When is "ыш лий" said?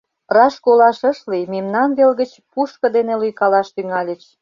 1.11-1.45